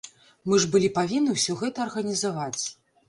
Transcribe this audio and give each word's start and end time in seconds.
Мы 0.51 0.57
ж 0.61 0.69
былі 0.75 0.89
павінны 0.97 1.35
ўсё 1.35 1.57
гэта 1.61 1.77
арганізаваць. 1.89 2.63